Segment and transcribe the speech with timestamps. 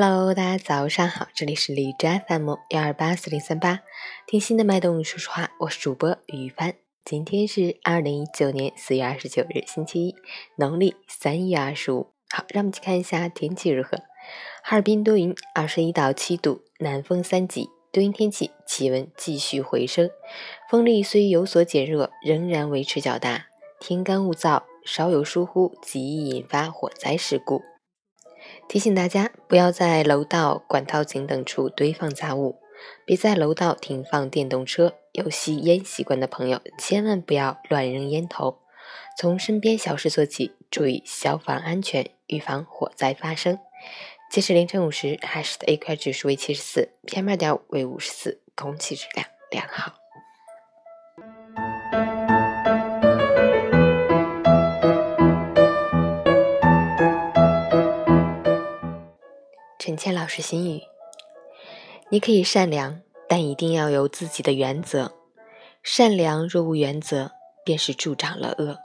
[0.00, 3.80] 家早上好，这里是荔枝 FM 幺二八四零三八，
[4.26, 6.74] 听心的脉动说说话，我是主播于帆。
[7.04, 10.16] 今天是二零一九年四月二十九日，星期一，
[10.56, 12.14] 农历三月二十五。
[12.30, 13.98] 好，让我们去看一下天气如何。
[14.62, 20.08] 哈尔滨多云，二十一到七度，南风三级，多云天气，气温继续回升，
[20.70, 23.48] 风力虽有所减弱，仍然维持较大，
[23.78, 27.60] 天干物燥，稍有疏忽极易引发火灾事故。
[28.70, 32.60] 提醒大家，不要在楼道、管道井等处堆放杂物，
[33.04, 34.94] 别在楼道停放电动车。
[35.10, 38.60] 有吸烟习惯的朋友，千万不要乱扔烟头。
[39.18, 43.58] 从身边小事做起，注意消防安全，预防火灾发生。
[44.30, 49.99] 截至凌晨五时，海市的 AQI 指数为七十四，PM 二点五为五十四，空气质量良好。
[59.80, 60.82] 陈倩老师心语：
[62.10, 65.14] 你可以善良，但一定要有自己的原则。
[65.82, 67.30] 善良若无原则，
[67.64, 68.76] 便是助长了恶。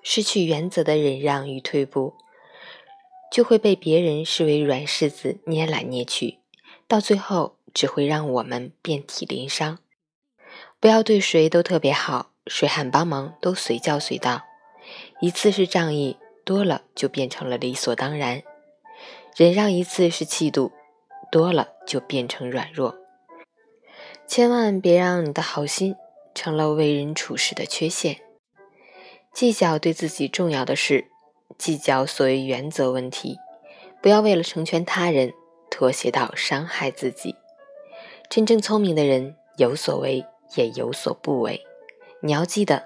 [0.00, 2.14] 失去原则的忍让与退步，
[3.32, 6.38] 就会被别人视为软柿子捏来捏去，
[6.86, 9.80] 到最后只会让我们遍体鳞伤。
[10.78, 14.42] 不要对谁都特别好，谁喊帮忙都随叫随到。
[15.20, 18.44] 一次是仗义，多了就变成了理所当然。
[19.34, 20.72] 忍让一次是气度，
[21.30, 22.96] 多了就变成软弱。
[24.26, 25.94] 千万别让你的好心
[26.34, 28.18] 成了为人处事的缺陷。
[29.32, 31.06] 计较对自己重要的事，
[31.56, 33.38] 计较所谓原则问题，
[34.02, 35.32] 不要为了成全他人
[35.70, 37.34] 妥协到伤害自己。
[38.28, 40.24] 真正聪明的人有所为
[40.56, 41.62] 也有所不为。
[42.20, 42.84] 你要记得，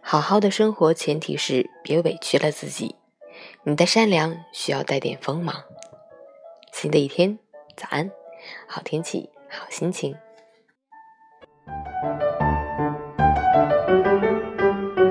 [0.00, 2.94] 好好的生活前提是别委屈了自己。
[3.66, 5.64] 你的善良需要带点锋芒。
[6.70, 7.38] 新的一天，
[7.74, 8.10] 早安，
[8.66, 10.14] 好天气，好心情。